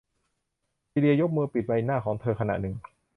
[0.91, 2.75] ซีเลียยกมือปิดใบหน้าของเธอขณะหนึ่ง